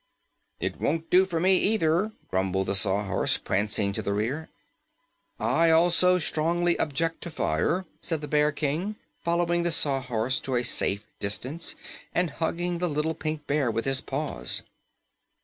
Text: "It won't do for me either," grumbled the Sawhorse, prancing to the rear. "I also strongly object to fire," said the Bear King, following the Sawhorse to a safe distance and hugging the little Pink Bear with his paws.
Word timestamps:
"It 0.59 0.81
won't 0.81 1.11
do 1.11 1.25
for 1.25 1.39
me 1.39 1.57
either," 1.59 2.11
grumbled 2.27 2.65
the 2.69 2.73
Sawhorse, 2.73 3.37
prancing 3.37 3.93
to 3.93 4.01
the 4.01 4.15
rear. 4.15 4.49
"I 5.39 5.69
also 5.69 6.17
strongly 6.17 6.75
object 6.79 7.21
to 7.21 7.29
fire," 7.29 7.85
said 8.01 8.21
the 8.21 8.27
Bear 8.27 8.51
King, 8.51 8.95
following 9.23 9.61
the 9.61 9.71
Sawhorse 9.71 10.39
to 10.39 10.55
a 10.55 10.63
safe 10.63 11.05
distance 11.19 11.75
and 12.15 12.31
hugging 12.31 12.79
the 12.79 12.89
little 12.89 13.13
Pink 13.13 13.45
Bear 13.45 13.69
with 13.69 13.85
his 13.85 14.01
paws. 14.01 14.63